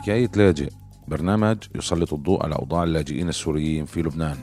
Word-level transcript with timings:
حكاية 0.00 0.30
لاجئ 0.36 0.70
برنامج 1.08 1.58
يسلط 1.74 2.12
الضوء 2.12 2.42
على 2.42 2.54
أوضاع 2.54 2.84
اللاجئين 2.84 3.28
السوريين 3.28 3.84
في 3.84 4.02
لبنان. 4.02 4.36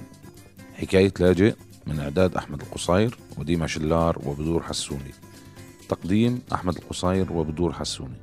حكاية 0.74 1.14
لاجئ 1.20 1.56
من 1.88 2.00
إعداد 2.00 2.36
أحمد 2.36 2.62
القصير 2.62 3.18
وديما 3.38 3.68
شلار 3.68 4.22
وبدور 4.26 4.64
حسوني. 4.64 5.12
تقديم 5.90 6.42
أحمد 6.54 6.76
القصير 6.78 7.34
وبدور 7.34 7.74
حسوني. 7.74 8.16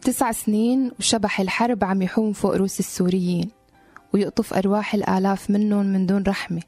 تسع 0.00 0.32
سنين 0.32 0.90
وشبح 0.98 1.40
الحرب 1.40 1.84
عم 1.84 2.02
يحوم 2.02 2.32
فوق 2.32 2.56
روس 2.56 2.80
السوريين 2.80 3.50
ويقطف 4.14 4.54
أرواح 4.54 4.94
الآلاف 4.94 5.50
منهم 5.50 5.86
من 5.86 6.06
دون 6.06 6.22
رحمة 6.22 6.62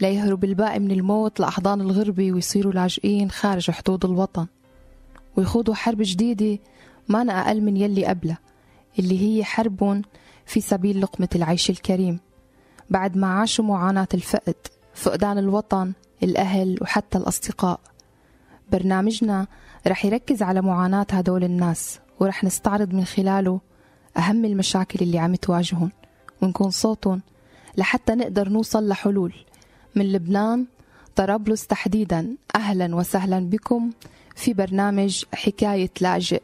ليهرب 0.00 0.44
الباقي 0.44 0.78
من 0.78 0.90
الموت 0.90 1.40
لأحضان 1.40 1.80
الغربة 1.80 2.32
ويصيروا 2.32 2.72
لاجئين 2.72 3.30
خارج 3.30 3.70
حدود 3.70 4.04
الوطن. 4.04 4.46
ويخوضوا 5.36 5.74
حرب 5.74 5.98
جديدة 6.00 6.58
ما 7.08 7.40
أقل 7.40 7.60
من 7.62 7.76
يلي 7.76 8.06
قبلها 8.06 8.38
اللي 8.98 9.20
هي 9.20 9.44
حرب 9.44 10.02
في 10.46 10.60
سبيل 10.60 11.00
لقمة 11.00 11.28
العيش 11.34 11.70
الكريم. 11.70 12.20
بعد 12.90 13.16
ما 13.16 13.26
عاشوا 13.26 13.64
معاناة 13.64 14.08
الفقد 14.14 14.54
فقدان 14.94 15.38
الوطن 15.38 15.92
الأهل 16.22 16.78
وحتى 16.82 17.18
الأصدقاء. 17.18 17.80
برنامجنا 18.72 19.46
رح 19.86 20.04
يركز 20.04 20.42
على 20.42 20.60
معاناة 20.60 21.06
هدول 21.10 21.44
الناس 21.44 22.00
ورح 22.20 22.44
نستعرض 22.44 22.94
من 22.94 23.04
خلاله 23.04 23.60
أهم 24.16 24.44
المشاكل 24.44 24.98
اللي 25.04 25.18
عم 25.18 25.34
تواجههم. 25.34 25.90
ونكون 26.42 26.70
صوتهم 26.70 27.22
لحتى 27.76 28.14
نقدر 28.14 28.48
نوصل 28.48 28.88
لحلول. 28.88 29.34
من 29.94 30.12
لبنان 30.12 30.66
طرابلس 31.16 31.66
تحديدا. 31.66 32.36
أهلا 32.54 32.96
وسهلا 32.96 33.38
بكم 33.40 33.90
في 34.36 34.52
برنامج 34.54 35.24
حكاية 35.34 35.90
لاجئ. 36.00 36.42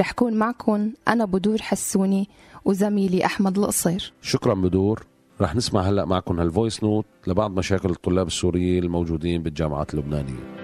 رح 0.00 0.12
كون 0.12 0.34
معكم 0.34 0.90
أنا 1.08 1.24
بدور 1.24 1.62
حسوني 1.62 2.28
وزميلي 2.64 3.24
أحمد 3.24 3.58
القصير. 3.58 4.12
شكرا 4.22 4.54
بدور. 4.54 5.06
رح 5.40 5.54
نسمع 5.54 5.80
هلأ 5.80 6.04
معكم 6.04 6.40
هال 6.40 6.53
voice 6.53 6.84
note 6.84 7.06
لبعض 7.26 7.50
مشاكل 7.50 7.90
الطلاب 7.90 8.26
السوريين 8.26 8.84
الموجودين 8.84 9.42
بالجامعات 9.42 9.94
اللبنانية. 9.94 10.62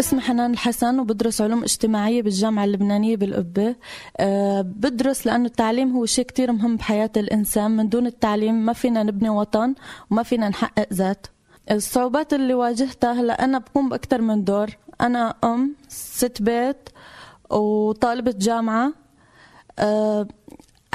اسمي 0.00 0.20
حنان 0.20 0.50
الحسن 0.50 1.00
وبدرس 1.00 1.40
علوم 1.40 1.62
اجتماعية 1.62 2.22
بالجامعة 2.22 2.64
اللبنانية 2.64 3.16
بالقبة. 3.16 3.76
أه 4.16 4.60
بدرس 4.60 5.26
لأنه 5.26 5.44
التعليم 5.44 5.92
هو 5.92 6.06
شيء 6.06 6.24
كتير 6.24 6.52
مهم 6.52 6.76
بحياة 6.76 7.10
الإنسان. 7.16 7.76
من 7.76 7.88
دون 7.88 8.06
التعليم 8.06 8.54
ما 8.54 8.72
فينا 8.72 9.02
نبني 9.02 9.28
وطن 9.28 9.74
وما 10.10 10.22
فينا 10.22 10.48
نحقق 10.48 10.92
ذات. 10.92 11.26
الصعوبات 11.70 12.32
اللي 12.32 12.54
واجهتها 12.54 13.12
هلأ 13.12 13.44
أنا 13.44 13.58
بقوم 13.58 13.88
بأكثر 13.88 14.20
من 14.20 14.44
دور. 14.44 14.66
أنا 15.00 15.34
أم 15.44 15.74
ست 15.88 16.42
بيت 16.42 16.88
وطالبة 17.50 18.34
جامعة. 18.38 18.92
أه 19.78 20.26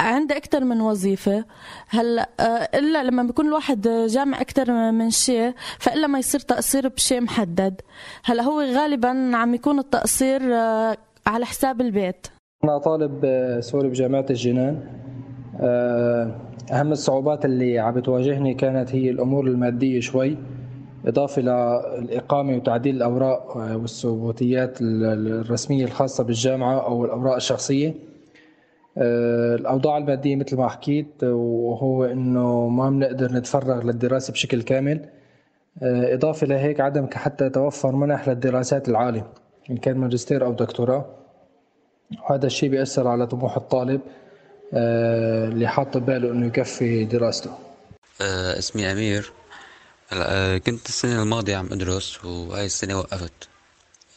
عندي 0.00 0.36
أكثر 0.36 0.64
من 0.64 0.80
وظيفة. 0.80 1.44
هلا 1.88 2.28
آه، 2.40 2.68
إلا 2.78 3.02
لما 3.04 3.22
بيكون 3.22 3.46
الواحد 3.46 3.88
جامع 3.88 4.40
أكثر 4.40 4.92
من 4.92 5.10
شيء 5.10 5.54
فإلا 5.78 6.06
ما 6.06 6.18
يصير 6.18 6.40
تقصير 6.40 6.88
بشيء 6.88 7.20
محدد. 7.20 7.80
هلا 8.24 8.42
هو 8.42 8.60
غالبا 8.60 9.30
عم 9.36 9.54
يكون 9.54 9.78
التقصير 9.78 10.54
آه، 10.54 10.96
على 11.26 11.46
حساب 11.46 11.80
البيت. 11.80 12.26
أنا 12.64 12.78
طالب 12.78 13.20
آه، 13.24 13.60
سوري 13.60 13.88
بجامعة 13.88 14.26
الجنان. 14.30 14.80
أهم 16.72 16.92
الصعوبات 16.92 17.44
اللي 17.44 17.78
عم 17.78 17.94
بتواجهني 17.94 18.54
كانت 18.54 18.94
هي 18.94 19.10
الأمور 19.10 19.46
المادية 19.46 20.00
شوي. 20.00 20.36
إضافة 21.06 21.42
للإقامة 21.42 22.56
وتعديل 22.56 22.96
الأوراق 22.96 23.56
والثبوتيات 23.56 24.78
الرسمية 24.80 25.84
الخاصة 25.84 26.24
بالجامعة 26.24 26.86
أو 26.86 27.04
الأوراق 27.04 27.34
الشخصية. 27.34 27.94
آه، 28.98 29.54
الأوضاع 29.54 29.98
المادية 29.98 30.36
مثل 30.36 30.56
ما 30.56 30.68
حكيت 30.68 31.24
وهو 31.24 32.04
إنه 32.04 32.68
ما 32.68 32.90
بنقدر 32.90 33.32
نتفرغ 33.32 33.82
للدراسة 33.82 34.32
بشكل 34.32 34.62
كامل. 34.62 35.08
آه، 35.82 36.14
إضافة 36.14 36.46
لهيك 36.46 36.80
عدم 36.80 37.06
حتى 37.14 37.50
توفر 37.50 37.92
منح 37.96 38.28
للدراسات 38.28 38.88
العالية 38.88 39.26
إن 39.70 39.76
كان 39.76 39.98
ماجستير 39.98 40.44
أو 40.44 40.52
دكتوراه. 40.52 41.06
وهذا 42.22 42.46
الشيء 42.46 42.68
بيأثر 42.68 43.08
على 43.08 43.26
طموح 43.26 43.56
الطالب 43.56 44.00
آه، 44.74 45.48
اللي 45.48 45.66
حاط 45.66 45.96
بباله 45.96 46.30
إنه 46.32 46.46
يكفي 46.46 47.04
دراسته. 47.04 47.50
اسمي 48.58 48.92
أمير. 48.92 49.32
كنت 50.58 50.88
السنة 50.88 51.22
الماضية 51.22 51.56
عم 51.56 51.72
أدرس 51.72 52.24
وهاي 52.24 52.66
السنة 52.66 52.98
وقفت 52.98 53.32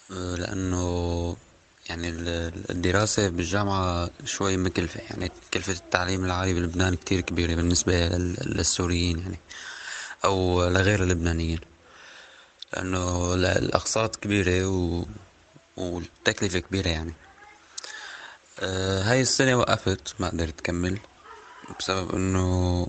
لأنه 0.09 1.38
يعني 1.89 2.09
الدراسة 2.69 3.29
بالجامعة 3.29 4.09
شوي 4.25 4.57
مكلفة 4.57 5.01
يعني 5.09 5.31
كلفة 5.53 5.73
التعليم 5.73 6.25
العالي 6.25 6.53
بلبنان 6.53 6.95
كتير 6.95 7.22
كبيرة 7.22 7.55
بالنسبة 7.55 8.07
للسوريين 8.45 9.19
يعني 9.19 9.39
أو 10.25 10.67
لغير 10.67 11.03
اللبنانيين 11.03 11.59
لأنه 12.73 13.34
الأقساط 13.34 14.16
كبيرة 14.16 14.66
و... 14.67 15.05
والتكلفة 15.78 16.59
كبيرة 16.59 16.88
يعني. 16.89 17.13
آه 18.59 19.03
هاي 19.03 19.22
السنة 19.22 19.55
وقفت 19.55 20.16
ما 20.19 20.29
قدرت 20.29 20.59
أكمل. 20.59 20.97
بسبب 21.79 22.15
إنه 22.15 22.87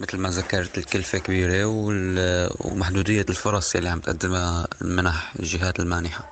مثل 0.00 0.18
ما 0.18 0.30
ذكرت 0.30 0.78
الكلفة 0.78 1.18
كبيرة 1.18 1.64
ومحدودية 2.60 3.26
الفرص 3.28 3.76
اللي 3.76 3.88
عم 3.88 4.00
تقدمها 4.00 4.68
المنح 4.82 5.32
الجهات 5.40 5.80
المانحة 5.80 6.24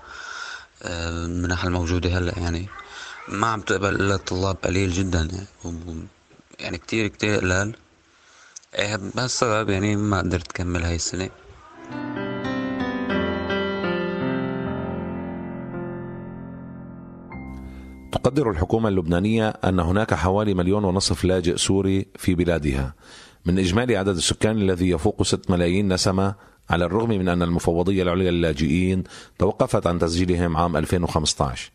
المنح 0.85 1.65
الموجودة 1.65 2.19
هلأ 2.19 2.39
يعني. 2.39 2.69
ما 3.29 3.47
عم 3.47 3.61
تقبل 3.61 3.95
إلا 3.95 4.15
الطلاب 4.15 4.57
قليل 4.57 4.93
جدا 4.93 5.29
يعني 5.65 6.07
يعني 6.61 6.79
كتير 6.79 7.09
كتير 7.09 7.37
قلال. 7.41 7.75
إيه 8.75 8.97
بهالسبب 8.97 9.71
يعني 9.71 9.97
ما 9.97 10.19
قدرت 10.19 10.51
أكمل 10.51 10.83
هاي 10.83 10.95
السنة. 10.97 11.31
تقدر 18.13 18.51
الحكومة 18.51 18.89
اللبنانية 18.89 19.49
أن 19.49 19.81
هناك 19.81 20.15
حوالي 20.15 20.55
مليون 20.55 20.85
ونصف 20.85 21.25
لاجئ 21.25 21.57
سوري 21.57 22.07
في 22.17 22.35
بلادها. 22.35 22.95
من 23.47 23.59
إجمالي 23.59 23.97
عدد 23.97 24.17
السكان 24.17 24.57
الذي 24.57 24.91
يفوق 24.91 25.23
6 25.23 25.53
ملايين 25.53 25.93
نسمة 25.93 26.35
على 26.71 26.85
الرغم 26.85 27.09
من 27.09 27.29
أن 27.29 27.43
المفوضية 27.43 28.03
العليا 28.03 28.31
للاجئين 28.31 29.05
توقفت 29.39 29.87
عن 29.87 29.99
تسجيلهم 29.99 30.57
عام 30.57 30.77
2015 30.77 31.71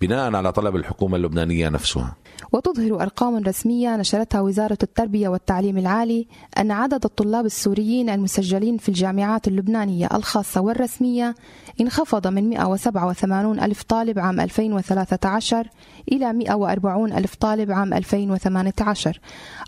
بناء 0.00 0.34
على 0.34 0.52
طلب 0.52 0.76
الحكومة 0.76 1.16
اللبنانية 1.16 1.68
نفسها. 1.68 2.16
وتظهر 2.52 3.02
أرقام 3.02 3.44
رسمية 3.44 3.96
نشرتها 3.96 4.40
وزارة 4.40 4.78
التربية 4.82 5.28
والتعليم 5.28 5.78
العالي 5.78 6.26
أن 6.58 6.70
عدد 6.70 7.04
الطلاب 7.04 7.46
السوريين 7.46 8.10
المسجلين 8.10 8.78
في 8.78 8.88
الجامعات 8.88 9.48
اللبنانية 9.48 10.08
الخاصة 10.14 10.60
والرسمية 10.60 11.34
انخفض 11.80 12.26
من 12.26 12.48
187 12.50 13.60
ألف 13.60 13.82
طالب 13.82 14.18
عام 14.18 14.40
2013 14.40 15.68
إلى 16.12 16.32
140 16.32 17.12
ألف 17.12 17.34
طالب 17.34 17.70
عام 17.70 17.94
2018 17.94 19.20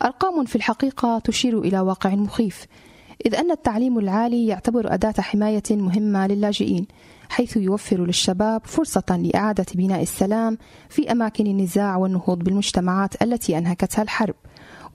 أرقام 0.04 0.44
في 0.44 0.56
الحقيقة 0.56 1.18
تشير 1.18 1.58
إلى 1.58 1.80
واقع 1.80 2.14
مخيف 2.14 2.66
إذ 3.26 3.34
أن 3.34 3.50
التعليم 3.50 3.98
العالي 3.98 4.46
يعتبر 4.46 4.94
أداة 4.94 5.14
حماية 5.18 5.62
مهمة 5.70 6.26
للاجئين 6.26 6.86
حيث 7.28 7.56
يوفر 7.56 8.06
للشباب 8.06 8.60
فرصة 8.64 9.16
لإعادة 9.16 9.66
بناء 9.74 10.02
السلام 10.02 10.58
في 10.88 11.12
أماكن 11.12 11.46
النزاع 11.46 11.96
والنهوض 11.96 12.38
بالمجتمعات 12.38 13.22
التي 13.22 13.58
أنهكتها 13.58 14.02
الحرب. 14.02 14.34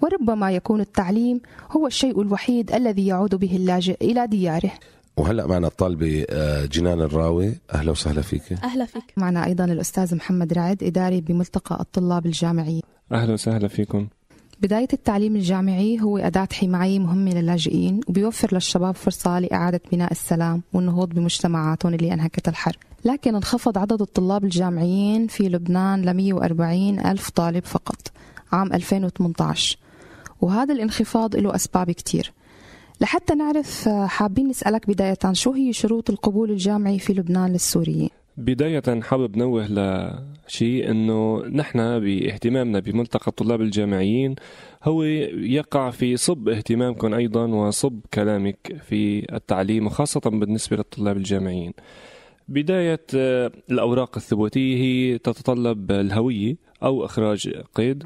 وربما 0.02 0.52
يكون 0.52 0.82
التعليم 0.82 1.42
هو 1.72 1.88
الشيء 1.88 2.22
الوحيد 2.22 2.72
الذي 2.72 3.08
يعود 3.08 3.36
به 3.36 3.56
اللاجئ 3.56 3.98
إلى 4.02 4.28
دياره. 4.28 4.72
وهلا 5.18 5.48
معنا 5.48 5.68
الطالبة 5.68 6.26
آه، 6.30 6.66
جنان 6.66 7.02
الراوي. 7.02 7.56
أهلا 7.74 7.92
وسهلا 7.92 8.22
فيك. 8.22 8.54
أهلا 8.64 8.86
فيك. 8.86 9.14
معنا 9.18 9.46
أيضا 9.46 9.66
الأستاذ 9.66 10.16
محمد 10.16 10.54
رعد 10.54 10.84
إداري 10.84 11.22
بملتقى 11.22 11.78
الطلاب 11.82 12.26
الجامعي 12.26 12.82
أهلا 13.12 13.34
وسهلا 13.34 13.68
فيكم. 13.68 14.08
بداية 14.62 14.88
التعليم 14.94 15.36
الجامعي 15.36 16.02
هو 16.02 16.18
أداة 16.18 16.48
حماية 16.54 17.00
مهمة 17.00 17.32
للاجئين 17.32 18.02
وبيوفر 18.08 18.54
للشباب 18.54 18.96
فرصة 18.96 19.40
لإعادة 19.40 19.82
بناء 19.92 20.12
السلام 20.12 20.62
والنهوض 20.74 21.10
بمجتمعاتهم 21.10 21.94
اللي 21.94 22.14
أنهكت 22.14 22.48
الحرب. 22.48 22.76
لكن 23.06 23.36
انخفض 23.36 23.78
عدد 23.78 24.02
الطلاب 24.02 24.44
الجامعيين 24.44 25.28
في 25.28 25.50
لبنان 25.50 26.02
ل 26.02 26.14
140 26.14 27.00
ألف 27.00 27.30
طالب 27.30 27.66
فقط 27.66 28.12
عام 28.52 28.74
2018 28.74 29.78
وهذا 30.42 30.74
الانخفاض 30.74 31.36
له 31.36 31.56
أسباب 31.56 31.92
كتير. 31.92 32.34
لحتى 33.02 33.36
نعرف 33.36 33.90
حابين 33.90 34.48
نسألك 34.48 34.88
بداية 34.88 35.18
شو 35.32 35.52
هي 35.52 35.74
شروط 35.74 36.10
القبول 36.10 36.52
الجامعي 36.52 37.00
في 37.00 37.14
لبنان 37.14 37.52
للسوريين؟ 37.52 38.10
بداية 38.38 39.02
حابب 39.02 39.38
نوه 39.38 39.68
لشيء 39.68 40.92
إنه 40.92 41.46
نحن 41.46 42.00
باهتمامنا 42.00 42.80
بملتقى 42.80 43.28
الطلاب 43.28 43.62
الجامعيين 43.62 44.36
هو 44.84 45.04
يقع 45.04 45.90
في 45.90 46.18
صب 46.18 46.50
اهتمامكم 46.50 47.14
أيضا 47.14 47.46
وصب 47.46 48.00
كلامك 48.14 48.82
في 48.84 49.34
التعليم 49.36 49.86
وخاصة 49.86 50.20
بالنسبة 50.20 50.78
للطلاب 50.78 51.18
الجامعيين. 51.18 51.74
بداية 52.48 53.02
آه، 53.16 53.52
الأوراق 53.72 54.18
الثبوتية 54.18 54.78
هي 54.78 55.18
تتطلب 55.18 55.92
الهوية 55.92 56.56
أو 56.84 57.06
إخراج 57.06 57.50
قيد 57.76 58.04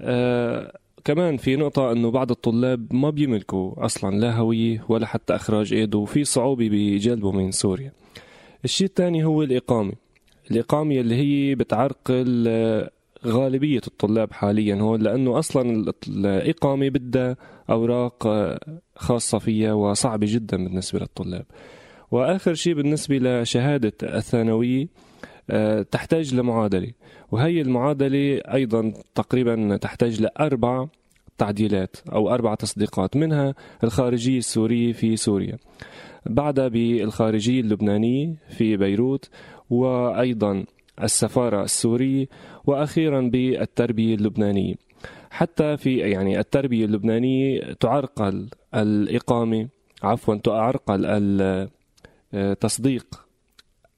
آه، 0.00 0.78
كمان 1.04 1.36
في 1.36 1.56
نقطة 1.56 1.92
أنه 1.92 2.10
بعض 2.10 2.30
الطلاب 2.30 2.94
ما 2.94 3.10
بيملكوا 3.10 3.84
أصلا 3.84 4.16
لا 4.16 4.36
هوية 4.36 4.84
ولا 4.88 5.06
حتى 5.06 5.34
إخراج 5.34 5.74
قيد 5.74 5.94
وفي 5.94 6.24
صعوبة 6.24 6.68
بجلبه 6.68 7.32
من 7.32 7.50
سوريا 7.50 7.92
الشيء 8.64 8.86
الثاني 8.86 9.24
هو 9.24 9.42
الإقامة. 9.42 9.92
الإقامة 10.50 10.94
اللي 10.94 11.14
هي 11.14 11.54
بتعرقل 11.54 12.48
غالبية 13.26 13.80
الطلاب 13.86 14.32
حاليا 14.32 14.74
هون 14.74 15.02
لأنه 15.02 15.38
أصلا 15.38 15.92
الإقامة 16.08 16.88
بدها 16.88 17.36
أوراق 17.70 18.28
خاصة 18.96 19.38
فيها 19.38 19.72
وصعبة 19.72 20.26
جدا 20.30 20.56
بالنسبة 20.56 20.98
للطلاب. 20.98 21.46
وآخر 22.10 22.54
شيء 22.54 22.74
بالنسبة 22.74 23.18
لشهادة 23.18 23.92
الثانوية 24.02 24.88
آه، 25.50 25.82
تحتاج 25.82 26.34
لمعادلة. 26.34 26.92
وهي 27.32 27.60
المعادلة 27.60 28.40
أيضا 28.54 28.92
تقريبا 29.14 29.76
تحتاج 29.76 30.22
لأربع 30.22 30.86
تعديلات 31.38 31.96
أو 32.12 32.30
أربع 32.34 32.54
تصديقات 32.54 33.16
منها 33.16 33.54
الخارجيه 33.84 34.38
السوريه 34.38 34.92
في 34.92 35.16
سوريا 35.16 35.58
بعدها 36.26 36.68
بالخارجيه 36.68 37.60
اللبنانيه 37.60 38.34
في 38.48 38.76
بيروت 38.76 39.28
وأيضا 39.70 40.64
السفارة 41.02 41.64
السوريه 41.64 42.26
وأخيرا 42.64 43.20
بالتربية 43.20 44.14
اللبنانية. 44.14 44.74
حتى 45.30 45.76
في 45.76 45.98
يعني 45.98 46.38
التربية 46.40 46.84
اللبنانية 46.84 47.72
تعرقل 47.72 48.48
الإقامة 48.74 49.68
عفوا 50.02 50.34
تعرقل 50.34 51.68
تصديق 52.60 53.06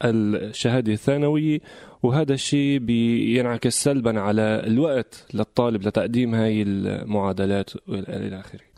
الشهادة 0.05 0.93
الثانوية 0.93 1.61
وهذا 2.03 2.35
الشيء 2.35 2.79
بينعكس 2.79 3.83
سلبا 3.83 4.21
على 4.21 4.62
الوقت 4.67 5.27
للطالب 5.35 5.83
لتقديم 5.83 6.35
هاي 6.35 6.62
المعادلات 6.62 7.71
إلى 7.89 8.41
آخره. 8.41 8.69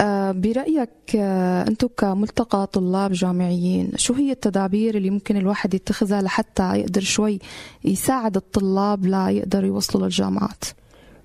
آه، 0.00 0.32
برأيك 0.32 1.16
آه، 1.16 1.68
أنتم 1.68 1.88
كملتقى 1.96 2.66
طلاب 2.66 3.12
جامعيين 3.12 3.92
شو 3.96 4.14
هي 4.14 4.32
التدابير 4.32 4.96
اللي 4.96 5.10
ممكن 5.10 5.36
الواحد 5.36 5.74
يتخذها 5.74 6.22
لحتى 6.22 6.76
يقدر 6.76 7.00
شوي 7.00 7.38
يساعد 7.84 8.36
الطلاب 8.36 9.06
لا 9.06 9.30
يقدروا 9.30 9.66
يوصلوا 9.66 10.04
للجامعات؟ 10.04 10.64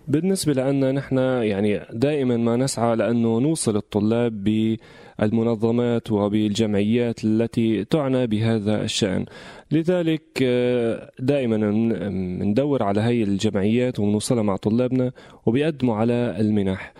بالنسبة 0.07 0.53
لنا 0.53 0.91
نحن 0.91 1.18
يعني 1.18 1.81
دائما 1.94 2.38
ما 2.38 2.56
نسعى 2.56 2.95
لأنه 2.95 3.39
نوصل 3.39 3.77
الطلاب 3.77 4.44
بالمنظمات 5.19 6.12
وبالجمعيات 6.12 7.24
التي 7.24 7.83
تعنى 7.86 8.27
بهذا 8.27 8.83
الشأن. 8.83 9.25
لذلك 9.71 10.24
آه، 10.44 11.12
دائما 11.19 11.57
ندور 12.45 12.83
على 12.83 13.01
هي 13.01 13.24
الجمعيات 13.24 14.00
ونوصلها 14.00 14.44
مع 14.44 14.56
طلابنا 14.56 15.12
وبيقدموا 15.45 15.95
على 15.95 16.36
المنح. 16.39 16.94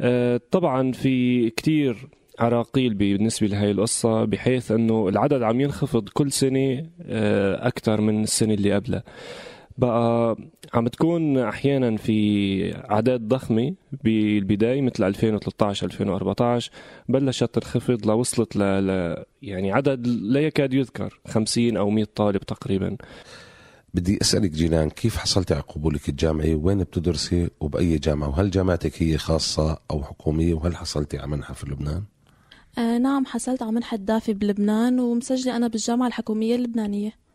آه، 0.00 0.40
طبعا 0.50 0.92
في 0.92 1.50
كتير 1.50 2.08
عراقيل 2.38 2.94
بالنسبة 2.94 3.46
لهي 3.46 3.70
القصة 3.70 4.24
بحيث 4.24 4.72
أنه 4.72 5.08
العدد 5.08 5.42
عم 5.42 5.60
ينخفض 5.60 6.08
كل 6.08 6.32
سنة 6.32 6.86
آه، 7.02 7.66
أكثر 7.66 8.00
من 8.00 8.22
السنة 8.22 8.54
اللي 8.54 8.72
قبلها. 8.72 9.02
بقى 9.78 10.36
عم 10.74 10.88
تكون 10.88 11.38
أحيانا 11.38 11.96
في 11.96 12.76
أعداد 12.90 13.28
ضخمة 13.28 13.74
بالبداية 14.04 14.82
مثل 14.82 15.04
2013 15.04 15.86
2014 15.86 16.70
بلشت 17.08 17.44
تنخفض 17.54 18.06
لوصلت 18.06 18.56
ل... 18.56 18.60
ل... 18.86 19.16
يعني 19.42 19.72
عدد 19.72 20.06
لا 20.06 20.40
يكاد 20.40 20.74
يذكر 20.74 21.20
50 21.28 21.76
أو 21.76 21.90
100 21.90 22.04
طالب 22.14 22.40
تقريبا. 22.40 22.96
بدي 23.94 24.18
أسألك 24.22 24.50
جيلان 24.50 24.90
كيف 24.90 25.16
حصلتي 25.16 25.54
على 25.54 25.62
قبولك 25.62 26.08
الجامعي؟ 26.08 26.54
وين 26.54 26.78
بتدرسي؟ 26.78 27.50
وبأي 27.60 27.98
جامعة؟ 27.98 28.28
وهل 28.28 28.50
جامعتك 28.50 29.02
هي 29.02 29.18
خاصة 29.18 29.78
أو 29.90 30.02
حكومية؟ 30.02 30.54
وهل 30.54 30.76
حصلتي 30.76 31.18
على 31.18 31.26
منحة 31.28 31.54
في 31.54 31.66
لبنان؟ 31.70 32.02
آه 32.78 32.98
نعم 32.98 33.26
حصلت 33.26 33.62
على 33.62 33.72
منحة 33.72 33.96
دافي 33.96 34.32
بلبنان 34.34 35.00
ومسجلة 35.00 35.56
أنا 35.56 35.68
بالجامعة 35.68 36.06
الحكومية 36.06 36.56
اللبنانية. 36.56 37.25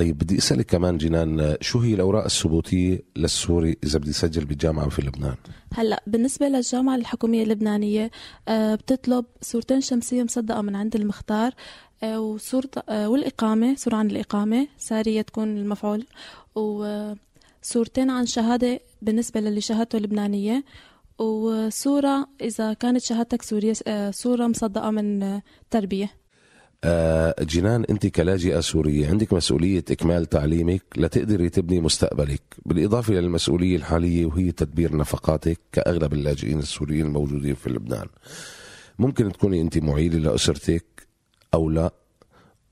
طيب 0.00 0.18
بدي 0.18 0.38
أسألك 0.38 0.66
كمان 0.66 0.98
جنان 0.98 1.56
شو 1.60 1.78
هي 1.78 1.94
الأوراق 1.94 2.24
الثبوتية 2.24 3.02
للسوري 3.16 3.76
إذا 3.84 3.98
بدي 3.98 4.10
يسجل 4.10 4.44
بالجامعة 4.44 4.88
في 4.88 5.02
لبنان؟ 5.02 5.34
هلأ 5.74 6.02
بالنسبة 6.06 6.48
للجامعة 6.48 6.96
الحكومية 6.96 7.42
اللبنانية 7.42 8.10
آه، 8.48 8.74
بتطلب 8.74 9.24
صورتين 9.42 9.80
شمسية 9.80 10.22
مصدقة 10.22 10.62
من 10.62 10.76
عند 10.76 10.96
المختار 10.96 11.52
آه، 12.02 12.20
وصورة 12.20 12.70
آه، 12.88 13.08
والإقامة 13.08 13.74
صورة 13.76 13.96
عن 13.96 14.10
الإقامة 14.10 14.68
سارية 14.78 15.22
تكون 15.22 15.56
المفعول 15.56 16.06
وصورتين 16.54 18.10
عن 18.10 18.26
شهادة 18.26 18.80
بالنسبة 19.02 19.40
للي 19.40 19.60
شهادته 19.60 19.98
لبنانية 19.98 20.64
وصورة 21.18 22.28
إذا 22.40 22.72
كانت 22.72 23.02
شهادتك 23.02 23.42
سورية 23.42 23.74
صورة 24.10 24.46
مصدقة 24.46 24.90
من 24.90 25.40
تربية 25.70 26.19
جنان 27.40 27.84
انت 27.90 28.06
كلاجئة 28.06 28.60
سورية 28.60 29.08
عندك 29.08 29.32
مسؤولية 29.32 29.84
إكمال 29.90 30.26
تعليمك 30.26 30.82
لتقدري 30.96 31.48
تبني 31.48 31.80
مستقبلك. 31.80 32.42
بالإضافة 32.66 33.14
للمسؤوليه 33.14 33.76
الحالية 33.76 34.26
وهي 34.26 34.52
تدبير 34.52 34.96
نفقاتك 34.96 35.60
كأغلب 35.72 36.12
اللاجئين 36.12 36.58
السوريين 36.58 37.06
الموجودين 37.06 37.54
في 37.54 37.70
لبنان. 37.70 38.06
ممكن 38.98 39.32
تكوني 39.32 39.60
انت 39.60 39.78
معيلة 39.78 40.18
لأسرتك 40.18 41.06
أو 41.54 41.70
لا؟ 41.70 41.92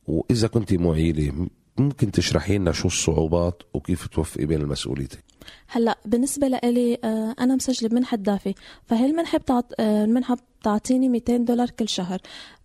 وإذا 0.06 0.48
كنت 0.48 0.74
معيلة 0.74 1.48
ممكن 1.78 2.10
تشرحي 2.12 2.58
لنا 2.58 2.72
شو 2.72 2.86
الصعوبات 2.88 3.62
وكيف 3.74 4.06
توفقي 4.06 4.46
بين 4.46 4.60
المسؤوليتك؟ 4.60 5.27
هلا 5.68 5.98
بالنسبة 6.04 6.48
لإلي 6.48 6.98
آه، 7.04 7.34
أنا 7.40 7.54
مسجلة 7.54 7.88
بمنحه 7.88 8.16
دافي 8.16 8.54
فهي 8.86 9.06
المنحة 9.06 9.38
بتعط 9.38 9.72
آه، 9.80 10.04
المنحة 10.04 10.36
بتعطيني 10.60 11.08
200 11.08 11.36
دولار 11.36 11.70
كل 11.70 11.88
شهر 11.88 12.18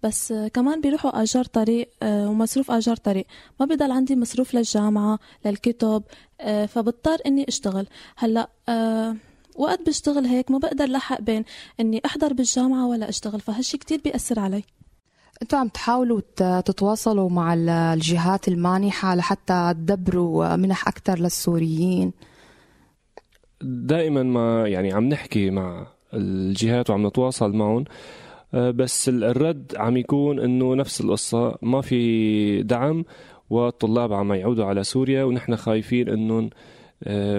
بس 0.03 0.31
آه، 0.31 0.47
كمان 0.47 0.81
بيروحوا 0.81 1.21
آجار 1.23 1.45
طريق 1.45 1.89
ومصروف 2.03 2.71
آجار 2.71 2.95
طريق. 2.95 3.25
ما 3.59 3.65
بضل 3.65 3.91
عندي 3.91 4.15
مصروف 4.15 4.53
للجامعة 4.53 5.19
للكتب 5.45 6.03
فبضطر 6.67 7.17
إني 7.25 7.45
أشتغل. 7.47 7.87
هلا 8.17 8.49
وقت 9.55 9.81
بشتغل 9.87 10.25
هيك 10.25 10.51
ما 10.51 10.57
بقدر 10.57 10.85
لحق 10.85 11.21
بين 11.21 11.43
إني 11.79 12.01
أحضر 12.05 12.33
بالجامعة 12.33 12.87
ولا 12.87 13.09
أشتغل 13.09 13.39
فهالشي 13.39 13.77
كتير 13.77 14.01
بيأثر 14.03 14.39
علي. 14.39 14.63
أنتوا 15.41 15.59
عم 15.59 15.67
تحاولوا 15.67 16.21
تتواصلوا 16.61 17.29
مع 17.29 17.53
الجهات 17.53 18.47
المانحة 18.47 19.15
لحتى 19.15 19.73
تدبروا 19.73 20.55
منح 20.55 20.87
أكثر 20.87 21.19
للسوريين؟ 21.19 22.13
دائما 23.63 24.23
ما 24.23 24.67
يعني 24.67 24.93
عم 24.93 25.03
نحكي 25.09 25.49
مع 25.49 25.87
الجهات 26.13 26.89
وعم 26.89 27.07
نتواصل 27.07 27.51
معهم 27.51 27.83
آه، 28.53 28.71
بس 28.71 29.09
الرد 29.09 29.73
عم 29.77 29.97
يكون 29.97 30.39
إنه 30.39 30.75
نفس 30.75 31.01
القصة 31.01 31.57
ما 31.61 31.81
في 31.81 32.63
دعم 32.63 33.05
والطلاب 33.49 34.13
عم 34.13 34.33
يعودوا 34.33 34.65
على 34.65 34.83
سوريا 34.83 35.23
ونحن 35.23 35.55
خايفين 35.55 36.09
إنهم 36.09 36.49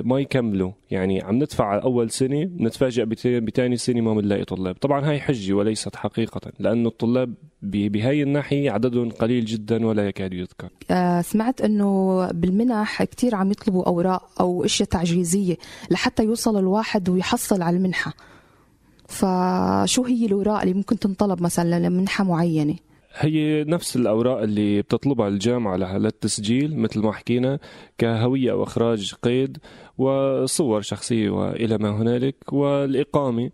ما 0.05 0.19
يكملوا. 0.19 0.73
يعني 0.91 1.23
عم 1.23 1.35
ندفع 1.35 1.65
على 1.65 1.83
أول 1.83 2.11
سنة 2.11 2.43
نتفاجئ 2.43 3.05
بثاني 3.41 3.77
سنة 3.77 4.01
ما 4.01 4.15
بنلاقي 4.15 4.45
طلاب. 4.45 4.75
طبعا 4.75 5.11
هاي 5.11 5.21
حجة 5.21 5.53
وليست 5.53 5.97
حقيقة 5.97 6.53
لأنه 6.59 6.89
الطلاب 6.89 7.35
بهاي 7.63 8.23
الناحية 8.23 8.71
عددهم 8.71 9.11
قليل 9.11 9.45
جدا 9.45 9.87
ولا 9.87 10.09
يكاد 10.09 10.33
يذكر. 10.33 10.69
آه، 10.91 11.21
سمعت 11.21 11.61
إنه 11.61 12.27
بالمنح 12.31 13.05
كثير 13.05 13.35
عم 13.35 13.51
يطلبوا 13.51 13.87
أوراق 13.87 14.41
أو 14.41 14.65
أشياء 14.65 14.89
تعجيزية 14.89 15.57
لحتى 15.91 16.25
يوصل 16.25 16.59
الواحد 16.59 17.09
ويحصل 17.09 17.63
على 17.63 17.77
المنحة. 17.77 18.15
فشو 19.09 20.05
هي 20.05 20.27
الأوراق 20.27 20.61
اللي 20.61 20.75
ممكن 20.75 20.99
تنطلب 20.99 21.43
مثلا 21.43 21.89
لمنحة 21.89 22.25
معينة؟ 22.25 22.75
هي 23.17 23.65
نفس 23.65 23.97
الأوراق 23.97 24.39
اللي 24.43 24.83
بتطلبها 24.83 25.29
الجامعة 25.29 25.77
للتسجيل 25.77 26.79
مثل 26.79 27.01
ما 27.01 27.13
حكينا 27.13 27.59
كهوية 27.99 28.53
أو 28.53 28.63
إخراج 28.63 29.15
قيد 29.23 29.59
وصور 29.99 30.81
شخصية 30.81 31.31
وإلى 31.31 31.79
ما 31.79 31.91
هنالك 31.91 32.53
والإقامة 32.53 33.51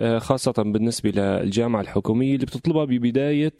آه، 0.00 0.18
خاصة 0.18 0.52
بالنسبة 0.52 1.10
للجامعة 1.10 1.80
الحكومية 1.80 2.34
اللي 2.34 2.46
بتطلبها 2.46 2.84
ببداية 2.84 3.52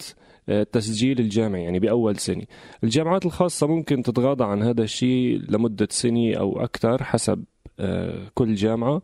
التسجيل 0.49 1.19
آه، 1.19 1.23
الجامعي 1.23 1.63
يعني 1.63 1.79
بأول 1.79 2.17
سنة. 2.17 2.45
الجامعات 2.85 3.27
الخاصة 3.27 3.67
ممكن 3.67 4.03
تتغاضى 4.03 4.45
عن 4.45 4.63
هذا 4.63 4.83
الشيء 4.83 5.41
لمدة 5.49 5.89
سنة 5.91 6.35
أو 6.35 6.65
أكثر 6.65 7.03
حسب 7.03 7.45
آه، 7.81 8.19
كل 8.35 8.55
جامعة 8.55 9.03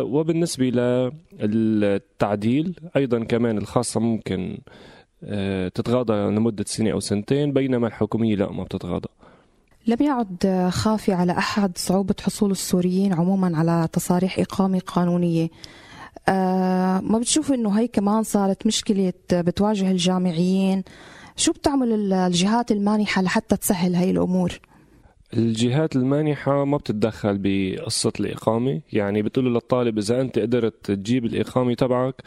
وبالنسبة 0.00 0.70
للتعديل 1.42 2.76
أيضا 2.96 3.24
كمان 3.24 3.58
الخاصة 3.58 4.00
ممكن 4.00 4.58
تتغاضى 5.74 6.12
لمدة 6.12 6.64
سنة 6.68 6.92
أو 6.92 7.00
سنتين 7.00 7.52
بينما 7.52 7.86
الحكومية 7.86 8.36
لا 8.36 8.52
ما 8.52 8.64
بتتغاضى. 8.64 9.08
لم 9.86 9.96
يعد 10.00 10.68
خافي 10.72 11.12
على 11.12 11.32
أحد 11.32 11.78
صعوبة 11.78 12.14
حصول 12.22 12.50
السوريين 12.50 13.12
عموما 13.12 13.58
على 13.58 13.88
تصاريح 13.92 14.38
إقامة 14.38 14.78
قانونية. 14.78 15.48
آه 16.28 17.00
ما 17.00 17.18
بتشوف 17.18 17.52
إنه 17.52 17.78
هي 17.78 17.88
كمان 17.88 18.22
صارت 18.22 18.66
مشكلة 18.66 19.12
بتواجه 19.32 19.90
الجامعيين؟ 19.90 20.82
شو 21.36 21.52
بتعمل 21.52 22.12
الجهات 22.12 22.72
المانحة 22.72 23.22
لحتى 23.22 23.56
تسهل 23.56 23.94
هاي 23.94 24.10
الأمور؟ 24.10 24.60
الجهات 25.34 25.96
المانحة 25.96 26.64
ما 26.64 26.76
بتتدخل 26.76 27.38
بقصة 27.42 28.12
الإقامة. 28.20 28.80
يعني 28.92 29.22
بتقول 29.22 29.54
للطالب 29.54 29.98
إذا 29.98 30.20
أنت 30.20 30.38
قدرت 30.38 30.74
تجيب 30.84 31.24
الإقامة 31.24 31.74
تبعك 31.74 32.22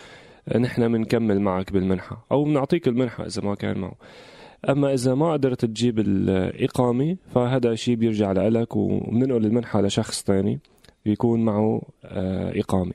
نحن 0.57 0.91
بنكمل 0.91 1.41
معك 1.41 1.73
بالمنحة 1.73 2.25
أو 2.31 2.43
بنعطيك 2.43 2.87
المنحة 2.87 3.25
إذا 3.25 3.41
ما 3.41 3.55
كان 3.55 3.77
معه. 3.77 3.95
أما 4.69 4.93
إذا 4.93 5.15
ما 5.15 5.33
قدرت 5.33 5.65
تجيب 5.65 5.99
الإقامة 5.99 7.17
فهذا 7.33 7.75
شيء 7.75 7.95
بيرجع 7.95 8.31
لك 8.31 8.75
وبننقل 8.75 9.45
المنحة 9.45 9.81
لشخص 9.81 10.23
ثاني 10.23 10.59
بيكون 11.05 11.45
معه 11.45 11.81
آه، 12.05 12.59
إقامة. 12.59 12.93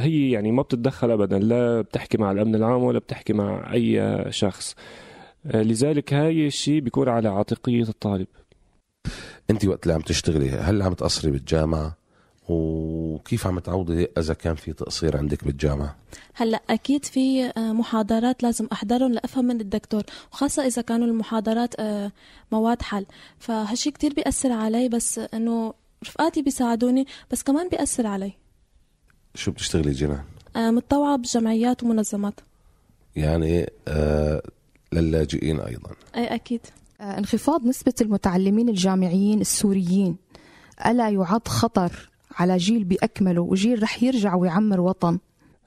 هي 0.00 0.30
يعني 0.30 0.52
ما 0.52 0.62
بتتدخل 0.62 1.10
أبدا 1.10 1.38
لا 1.38 1.80
بتحكي 1.80 2.18
مع 2.18 2.32
الأمن 2.32 2.54
العام 2.54 2.82
ولا 2.82 2.98
بتحكي 2.98 3.32
مع 3.32 3.72
أي 3.72 4.24
شخص. 4.32 4.74
آه، 5.46 5.62
لذلك 5.62 6.14
هاي 6.14 6.46
الشيء 6.46 6.80
بيكون 6.80 7.08
على 7.08 7.28
عاتقية 7.28 7.82
الطالب. 7.82 8.26
أنت 9.50 9.64
وقت 9.64 9.82
اللي 9.82 9.94
عم 9.94 10.00
تشتغلي 10.00 10.50
هل 10.50 10.82
عم 10.82 10.92
تقصري 10.92 11.30
بالجامعة؟ 11.30 11.96
وكيف 12.48 13.46
عم 13.46 13.58
تعوضي 13.58 14.08
إذا 14.18 14.34
كان 14.34 14.54
في 14.54 14.72
تقصير 14.72 15.16
عندك 15.16 15.44
بالجامعة؟ 15.44 15.96
هلأ 16.34 16.62
أكيد 16.70 17.04
في 17.04 17.52
آه، 17.56 17.72
محاضرات 17.72 18.42
لازم 18.42 18.68
أحضرهم 18.72 19.12
لأفهم 19.12 19.44
من 19.44 19.60
الدكتور 19.60 20.02
وخاصة 20.32 20.66
إذا 20.66 20.82
كانوا 20.82 21.06
المحاضرات 21.06 21.74
آه، 21.80 22.12
مواد 22.52 22.82
حل. 22.82 23.06
فهالشي 23.38 23.90
كتير 23.90 24.14
بيأثر 24.14 24.52
علي 24.52 24.88
بس 24.88 25.18
إنه 25.18 25.74
رفقاتي 26.04 26.42
بيساعدوني 26.42 27.06
بس 27.30 27.42
كمان 27.42 27.68
بيأثر 27.68 28.06
علي. 28.06 28.32
شو 29.34 29.50
بتشتغلي 29.50 29.92
جنان؟ 29.92 30.22
آه، 30.56 30.70
متطوعة 30.70 31.16
بجمعيات 31.16 31.82
ومنظمات. 31.82 32.40
يعني 33.16 33.66
للاجئين 34.92 35.60
أيضا. 35.60 35.90
أي 36.16 36.26
أكيد. 36.34 36.60
انخفاض 37.00 37.66
نسبة 37.66 37.94
المتعلمين 38.00 38.68
الجامعيين 38.68 39.40
السوريين 39.40 40.16
ألا 40.86 41.08
يعد 41.08 41.48
خطر 41.48 42.10
على 42.38 42.56
جيل 42.56 42.84
بأكمله 42.84 43.42
وجيل 43.42 43.82
رح 43.82 44.02
يرجع 44.02 44.34
ويعمر 44.34 44.80
وطن. 44.80 45.18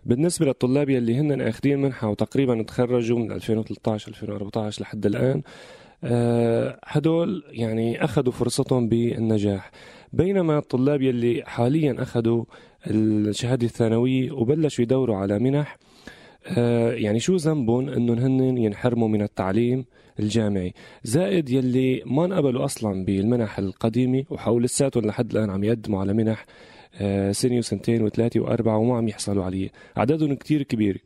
بالنسبة 0.05 0.45
للطلاب 0.45 0.89
يلي 0.89 1.19
هن 1.19 1.41
اخذين 1.41 1.81
منحة 1.81 2.07
وتقريبا 2.07 2.63
تخرجوا 2.63 3.19
من 3.19 3.31
2013 3.31 4.07
2014 4.07 4.81
لحد 4.81 5.05
الآن 5.05 5.41
آه، 6.03 6.79
هدول 6.85 7.43
يعني 7.49 8.03
أخذوا 8.03 8.33
فرصتهم 8.33 8.89
بالنجاح. 8.89 9.71
بينما 10.13 10.57
الطلاب 10.57 11.01
يلي 11.01 11.43
حاليا 11.45 11.95
أخذوا 11.99 12.43
الشهادة 12.87 13.65
الثانوية 13.65 14.31
وبلشوا 14.31 14.83
يدوروا 14.83 15.17
على 15.17 15.39
منح 15.39 15.77
آه، 16.47 16.91
يعني 16.91 17.19
شو 17.19 17.35
ذنبهم 17.35 17.89
إنهم 17.89 18.17
هن 18.17 18.57
ينحرموا 18.57 19.07
من 19.07 19.21
التعليم؟ 19.21 19.85
الجامعي. 20.21 20.73
زائد 21.03 21.49
يلي 21.49 22.01
ما 22.05 22.25
انقبلوا 22.25 22.65
أصلا 22.65 23.05
بالمنح 23.05 23.59
القديمة 23.59 24.23
وحاولوا 24.29 24.65
لساتهم 24.65 25.05
لحد 25.05 25.31
الآن 25.31 25.49
عم 25.49 25.63
يقدموا 25.63 25.99
على 25.99 26.13
منح 26.13 26.45
آه، 26.95 27.31
سنة 27.31 27.57
وسنتين 27.57 28.01
وثلاثة 28.03 28.39
وأربعة 28.39 28.77
وما 28.77 28.97
عم 28.97 29.07
يحصلوا 29.07 29.43
عليه. 29.43 29.69
عددهم 29.97 30.33
كتير 30.35 30.63
كبير 30.63 31.01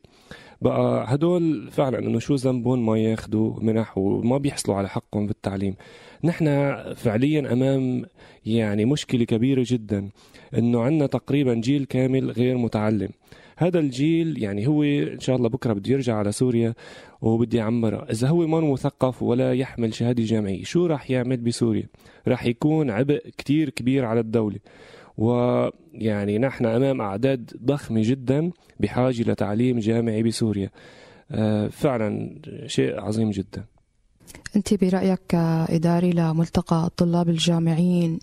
بقى 0.62 1.05
هدول 1.07 1.67
فعلا 1.72 2.00
إنه 2.00 2.19
شو 2.19 2.36
ذنبهم 2.36 2.86
ما 2.86 2.98
ياخذوا 3.00 3.53
منح 3.63 3.98
وما 3.98 4.38
بيحصلوا 4.38 4.77
على 4.77 4.89
حقهم 4.89 5.27
بالتعليم 5.27 5.75
نحن 6.24 6.45
فعليا 6.93 7.53
أمام 7.53 8.05
يعني 8.45 8.86
مشكلة 8.86 9.24
كبيرة 9.25 9.65
جدا 9.67 10.10
إنه 10.57 10.81
عندنا 10.81 11.07
تقريبا 11.07 11.53
جيل 11.53 11.86
كامل 11.86 12.31
غير 12.31 12.57
متعلم. 12.57 13.10
هذا 13.57 13.79
الجيل 13.79 14.43
يعني 14.43 14.67
هو 14.67 14.83
إن 14.83 15.19
شاء 15.19 15.35
الله 15.35 15.50
بكرة 15.50 15.74
بده 15.74 15.91
يرجع 15.91 16.15
على 16.15 16.31
سوريا 16.31 16.74
وبده 17.21 17.57
يعمرها 17.57 18.12
إذا 18.12 18.27
هو 18.27 18.47
ما 18.47 18.59
مثقف 18.59 19.24
ولا 19.24 19.53
يحمل 19.53 19.93
شهادة 19.93 20.24
جامعية 20.24 20.63
شو 20.63 20.85
راح 20.85 21.12
يعمل 21.12 21.38
بسوريا؟ 21.38 21.88
راح 22.27 22.45
يكون 22.45 22.89
عبء 22.89 23.29
كتير 23.38 23.69
كبير 23.69 24.05
على 24.05 24.19
الدولة. 24.19 24.59
ويعني 25.17 26.38
نحن 26.38 26.65
أمام 26.65 27.01
أعداد 27.01 27.51
ضخمة 27.65 28.01
جدا 28.03 28.51
بحاجة 28.79 29.31
لتعليم 29.31 29.79
جامعي 29.79 30.24
بسوريا. 30.24 30.69
آه، 31.31 31.67
فعلا 31.67 32.35
شيء 32.67 33.00
عظيم 33.00 33.31
جدا. 33.31 33.65
أنت 34.55 34.74
برأيك 34.74 35.19
كاداري 35.29 36.12
لملتقى 36.12 36.85
الطلاب 36.85 37.29
الجامعيين 37.29 38.19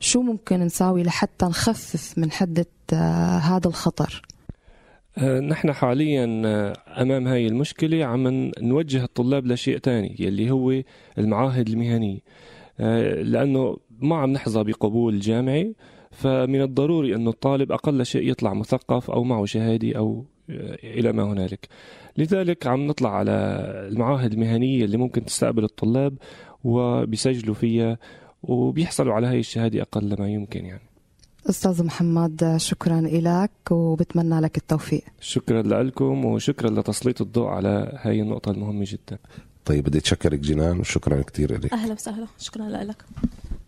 شو 0.00 0.22
ممكن 0.22 0.60
نساوي 0.60 1.02
لحتى 1.02 1.46
نخفف 1.46 2.18
من 2.18 2.30
حدة 2.30 2.66
آه، 2.92 3.38
هذا 3.38 3.68
الخطر؟ 3.68 4.22
نحن 5.22 5.72
حاليا 5.72 6.42
آه، 6.46 7.02
أمام 7.02 7.28
هاي 7.28 7.46
المشكلة 7.46 8.04
عم 8.04 8.50
نوجه 8.60 9.04
الطلاب 9.04 9.46
لشيء 9.46 9.78
ثاني 9.78 10.16
يلي 10.18 10.50
هو 10.50 10.82
المعاهد 11.18 11.68
المهنية. 11.68 12.18
آه، 12.80 13.22
لأنه 13.22 13.76
ما 14.00 14.16
عم 14.16 14.32
نحظى 14.32 14.64
بقبول 14.64 15.20
جامعي 15.20 15.74
فمن 16.10 16.62
الضروري 16.62 17.14
إنه 17.14 17.30
الطالب 17.30 17.72
أقل 17.72 18.06
شيء 18.06 18.30
يطلع 18.30 18.54
مثقف 18.54 19.10
أو 19.10 19.24
معه 19.24 19.44
شهادة 19.44 19.98
أو 19.98 20.24
إلى 20.84 21.12
ما 21.12 21.22
هنالك. 21.22 21.68
لذلك 22.16 22.66
عم 22.66 22.86
نطلع 22.86 23.16
على 23.16 23.30
المعاهد 23.92 24.32
المهنية 24.32 24.84
اللي 24.84 24.96
ممكن 24.96 25.24
تستقبل 25.24 25.64
الطلاب 25.64 26.16
وبيسجلوا 26.64 27.54
فيها 27.54 27.98
وبيحصلوا 28.42 29.14
على 29.14 29.26
هاي 29.26 29.38
الشهادة 29.38 29.82
أقل 29.82 30.16
ما 30.18 30.28
يمكن 30.28 30.64
يعني. 30.66 30.87
أستاذ 31.46 31.84
محمد 31.84 32.54
شكرا 32.56 33.00
لك 33.00 33.50
وبتمنى 33.70 34.40
لك 34.40 34.56
التوفيق. 34.56 35.04
شكرا 35.20 35.62
لكم 35.82 36.24
وشكرا 36.24 36.70
لتسليط 36.70 37.20
الضوء 37.20 37.46
على 37.46 37.98
هاي 38.02 38.22
النقطة 38.22 38.50
المهمة 38.50 38.84
جدا. 38.88 39.18
طيب 39.64 39.84
بدي 39.84 39.98
أتشكرك 39.98 40.38
جنان 40.38 40.80
وشكرا 40.80 41.22
كثير 41.22 41.60
لك 41.60 41.72
أهلا 41.72 41.92
وسهلا 41.92 42.26
شكرا 42.38 42.68
لك. 42.68 43.04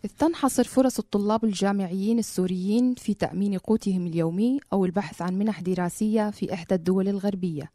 إذ 0.05 0.11
تنحصر 0.19 0.65
فرص 0.65 0.99
الطلاب 0.99 1.45
الجامعيين 1.45 2.19
السوريين 2.19 2.95
في 2.95 3.15
تأمين 3.15 3.59
قوتهم 3.59 4.07
اليومي 4.07 4.61
أو 4.73 4.85
البحث 4.85 5.23
عن 5.23 5.39
منح 5.39 5.61
دراسية 5.61 6.31
في 6.31 6.55
إحدى 6.55 6.75
الدول 6.75 7.09
الغربية. 7.09 7.71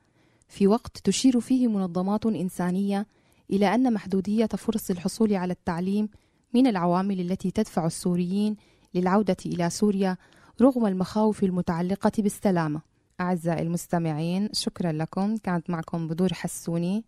في 0.48 0.68
وقت 0.68 0.98
تشير 0.98 1.40
فيه 1.40 1.68
منظمات 1.68 2.26
إنسانية 2.26 3.08
إلى 3.52 3.76
أن 3.76 3.94
محدودية 3.94 4.46
فرص 4.46 4.90
الحصول 4.90 5.34
على 5.34 5.54
التعليم 5.54 6.10
من 6.54 6.68
العوامل 6.68 7.20
التي 7.20 7.52
تدفع 7.52 7.86
السوريين 7.86 8.56
للعودة 8.96 9.38
إلى 9.46 9.70
سوريا 9.70 10.18
رغم 10.62 10.86
المخاوف 10.86 11.44
المتعلقة 11.44 12.12
بالسلامة. 12.18 12.82
أعزائي 13.22 13.62
المستمعين 13.62 14.50
شكرا 14.54 14.92
لكم. 14.92 15.38
كانت 15.38 15.70
معكم 15.70 16.08
بدور 16.08 16.34
حسوني 16.34 17.06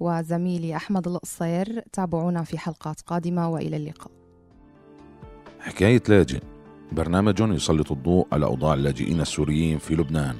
وزميلي 0.00 0.76
أحمد 0.76 1.08
القصير. 1.08 1.84
تابعونا 1.92 2.42
في 2.42 2.58
حلقات 2.58 3.00
قادمة 3.00 3.48
وإلى 3.48 3.76
اللقاء. 3.76 4.10
حكاية 5.60 6.02
لاجئ 6.08 6.40
برنامج 6.92 7.40
يسلط 7.40 7.92
الضوء 7.92 8.26
على 8.32 8.46
أوضاع 8.46 8.74
اللاجئين 8.74 9.20
السوريين 9.20 9.78
في 9.78 9.94
لبنان. 9.94 10.36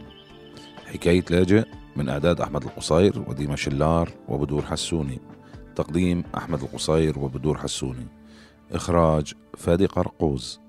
حكاية 0.86 1.24
لاجئ 1.30 1.64
من 1.96 2.08
إعداد 2.08 2.40
أحمد 2.40 2.64
القصير 2.64 3.24
وديما 3.28 3.56
شلار 3.56 4.12
وبدور 4.28 4.62
حسوني. 4.62 5.20
تقديم 5.76 6.24
أحمد 6.36 6.62
القصير 6.62 7.18
وبدور 7.18 7.58
حسوني. 7.58 8.06
إخراج 8.72 9.34
فادي 9.56 9.86
قرقوز. 9.86 10.60